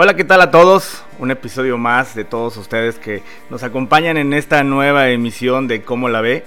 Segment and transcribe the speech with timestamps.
[0.00, 1.02] Hola, ¿qué tal a todos?
[1.18, 6.08] Un episodio más de todos ustedes que nos acompañan en esta nueva emisión de Cómo
[6.08, 6.44] la ve,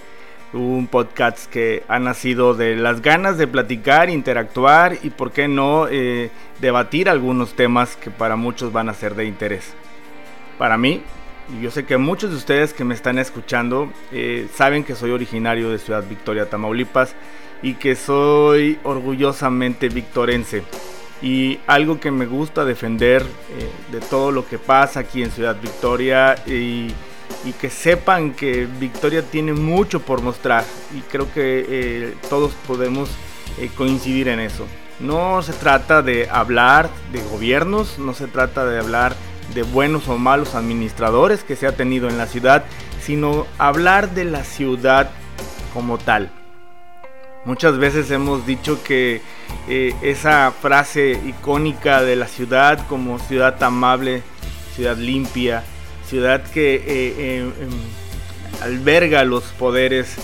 [0.53, 5.89] un podcast que ha nacido de las ganas de platicar, interactuar y, por qué no,
[5.89, 9.73] eh, debatir algunos temas que para muchos van a ser de interés.
[10.57, 11.03] Para mí,
[11.53, 15.11] y yo sé que muchos de ustedes que me están escuchando eh, saben que soy
[15.11, 17.15] originario de Ciudad Victoria, Tamaulipas,
[17.61, 20.63] y que soy orgullosamente victorense
[21.21, 25.55] y algo que me gusta defender eh, de todo lo que pasa aquí en Ciudad
[25.61, 26.93] Victoria y,
[27.59, 30.63] que sepan que Victoria tiene mucho por mostrar
[30.95, 33.09] y creo que eh, todos podemos
[33.59, 34.67] eh, coincidir en eso.
[34.99, 39.15] No se trata de hablar de gobiernos, no se trata de hablar
[39.55, 42.63] de buenos o malos administradores que se ha tenido en la ciudad,
[43.01, 45.09] sino hablar de la ciudad
[45.73, 46.29] como tal
[47.43, 49.21] Muchas veces hemos dicho que
[49.67, 54.21] eh, esa frase icónica de la ciudad como ciudad amable,
[54.75, 55.63] ciudad limpia,
[56.07, 57.51] ciudad que eh, eh, em,
[58.61, 60.17] alberga los poderes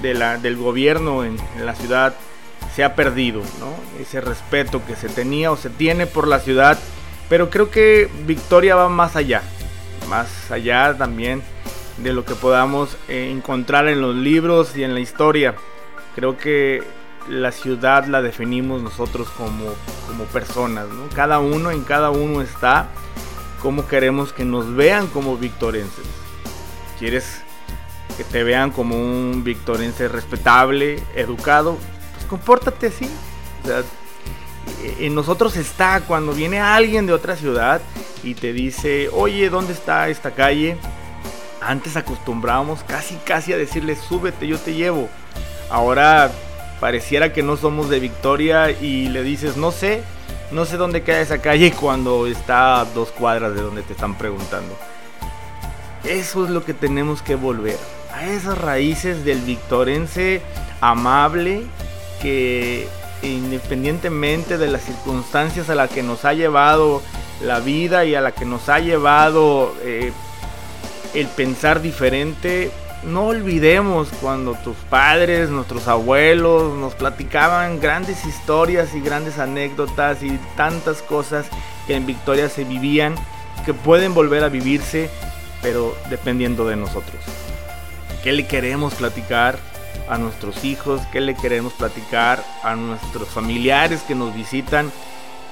[0.00, 2.14] de la, del gobierno en, la ciudad,
[2.74, 3.42] se ha perdido,
[4.00, 6.78] Ese respeto que se tenía o se tiene por la ciudad,
[7.28, 9.42] pero creo que Victoria va más allá,
[10.08, 11.42] más allá también
[11.98, 15.54] de lo que podamos eh, encontrar en los libros y en la historia.
[16.14, 16.82] Creo que
[17.28, 19.64] la ciudad la definimos nosotros como,
[20.06, 22.88] como personas, Cada uno en cada uno está
[23.62, 26.04] como queremos que nos vean como victorenses.
[26.98, 27.40] ¿Quieres
[28.16, 31.78] que te vean como un victorense respetable, educado?
[32.14, 33.08] Pues compórtate así.
[34.98, 37.80] en nosotros está cuando viene alguien de otra ciudad
[38.22, 40.76] y te dice, oye, ¿dónde está esta calle?
[41.66, 45.08] Antes acostumbrábamos casi casi a decirle, súbete, yo te llevo.
[45.70, 46.30] Ahora
[46.80, 50.02] pareciera que no somos de Victoria y le dices, no sé,
[50.50, 54.16] no sé dónde queda esa calle cuando está a dos cuadras de donde te están
[54.16, 54.76] preguntando.
[56.04, 57.78] Eso es lo que tenemos que volver.
[58.12, 60.42] A esas raíces del victorense
[60.80, 61.62] amable
[62.20, 62.86] que
[63.22, 67.02] independientemente de las circunstancias a las que nos ha llevado
[67.42, 70.12] la vida y a la que nos ha llevado eh,
[71.14, 72.70] el pensar diferente,
[73.04, 80.38] no olvidemos cuando tus padres, nuestros abuelos nos platicaban grandes historias y grandes anécdotas y
[80.56, 81.46] tantas cosas
[81.86, 83.14] que en Victoria se vivían,
[83.64, 85.10] que pueden volver a vivirse,
[85.62, 87.22] pero dependiendo de nosotros.
[88.22, 89.58] ¿Qué le queremos platicar
[90.08, 91.02] a nuestros hijos?
[91.12, 94.90] ¿Qué le queremos platicar a nuestros familiares que nos visitan?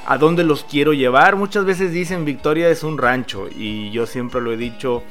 [0.06, 1.36] ¿A dónde los quiero llevar?
[1.36, 5.02] Muchas veces dicen Victoria es un rancho y yo siempre lo he dicho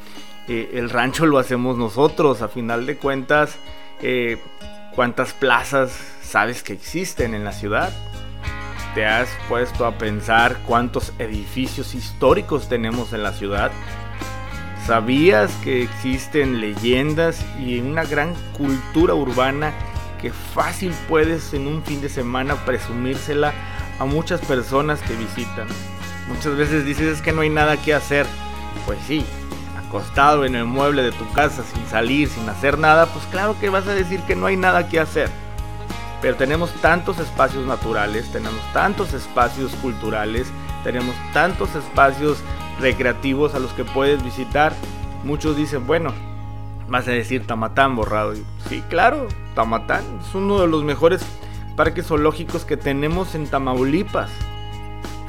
[0.51, 2.41] el rancho lo hacemos nosotros.
[2.41, 3.56] A final de cuentas,
[4.01, 4.38] eh,
[4.95, 5.91] ¿cuántas plazas
[6.22, 7.91] sabes que existen en la ciudad?
[8.94, 13.72] ¿Te has puesto a pensar cuántos edificios históricos tenemos en la ciudad?
[14.85, 19.73] ¿Sabías que existen leyendas y una gran cultura urbana
[20.19, 23.53] que fácil puedes en un fin de semana presumírsela
[24.00, 25.67] a muchas personas que visitan?
[26.28, 28.25] Muchas veces dices es que no hay nada que hacer.
[28.85, 29.23] Pues sí,
[29.91, 33.69] acostado en el mueble de tu casa sin salir, sin hacer nada, pues claro que
[33.69, 35.29] vas a decir que no hay nada que hacer.
[36.22, 40.47] Pero tenemos tantos espacios naturales, tenemos tantos espacios culturales,
[40.85, 42.38] tenemos tantos espacios
[42.79, 44.72] recreativos a los que puedes visitar.
[45.25, 46.13] Muchos dicen, bueno,
[46.88, 48.34] vas a decir Tamatán borrado.
[48.69, 51.22] sí, claro, Tamatán es uno de los mejores
[51.75, 54.29] parques zoológicos que tenemos en Tamaulipas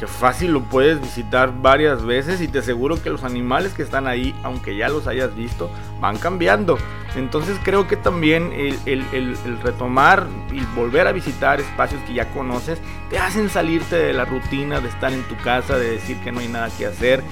[0.07, 4.35] fácil lo puedes visitar varias veces y te aseguro que los animales que están ahí,
[4.43, 5.71] aunque ya los hayas visto,
[6.01, 6.79] van cambiando.
[7.15, 8.53] Entonces creo que también
[8.87, 12.81] el, retomar y volver a visitar espacios que ya conoces
[13.11, 16.41] te hacen salirte de la rutina de estar en tu casa, de decir que no
[16.41, 17.23] hay nada que hacer.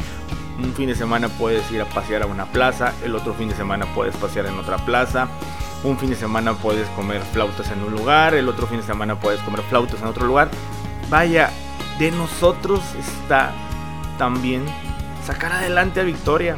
[0.59, 3.54] Un fin de semana puedes ir a pasear a una plaza, el otro fin de
[3.54, 5.28] semana puedes pasear en otra plaza.
[5.82, 9.19] Un fin de semana puedes comer flautas en un lugar, el otro fin de semana
[9.19, 10.50] puedes comer flautas en otro lugar.
[11.09, 11.50] Vaya,
[12.00, 13.52] de nosotros está
[14.16, 14.64] también
[15.26, 16.56] sacar adelante a Victoria.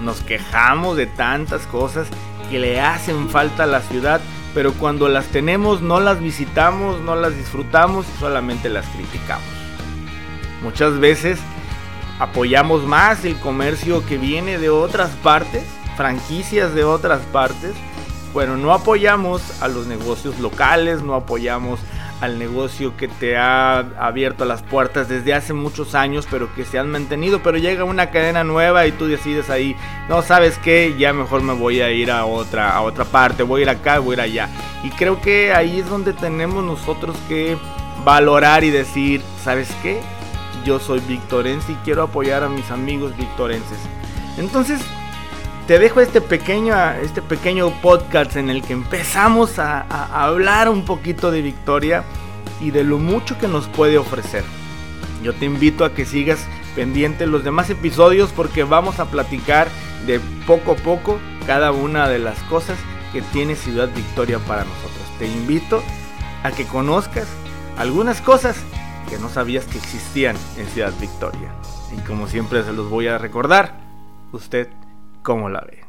[0.00, 2.08] Nos quejamos de tantas cosas
[2.50, 4.20] que le hacen falta a la ciudad,
[4.54, 9.46] pero cuando las tenemos no las visitamos, no las disfrutamos, solamente las criticamos.
[10.64, 11.38] Muchas veces
[12.18, 15.62] apoyamos más el comercio que viene de otras partes,
[15.96, 17.72] franquicias de otras partes,
[18.34, 21.78] pero no apoyamos a los negocios locales, no apoyamos
[22.20, 26.78] al negocio que te ha abierto las puertas desde hace muchos años, pero que se
[26.78, 27.40] han mantenido.
[27.42, 29.76] Pero llega una cadena nueva y tú decides ahí,
[30.08, 33.60] no sabes qué, ya mejor me voy a ir a otra, a otra parte, voy
[33.60, 34.48] a ir acá, voy a ir allá.
[34.82, 37.56] Y creo que ahí es donde tenemos nosotros que
[38.04, 40.00] valorar y decir, ¿sabes qué?
[40.66, 43.78] yo soy victorense y quiero apoyar a mis amigos victorenses.
[44.36, 44.80] Entonces,
[45.66, 50.84] te dejo este pequeño, este pequeño podcast en el que empezamos a, a hablar un
[50.84, 52.04] poquito de Victoria
[52.60, 54.44] y de lo mucho que nos puede ofrecer.
[55.24, 56.46] Yo te invito a que sigas
[56.76, 59.66] pendiente los demás episodios porque vamos a platicar
[60.06, 62.78] de poco a poco cada una de las cosas
[63.12, 65.02] que tiene Ciudad Victoria para nosotros.
[65.18, 65.82] Te invito
[66.44, 67.26] a que conozcas
[67.76, 68.56] algunas cosas
[69.10, 71.52] que no sabías que existían en Ciudad Victoria.
[71.96, 73.80] Y como siempre se los voy a recordar,
[74.32, 74.68] usted
[75.26, 75.85] cómo la ve.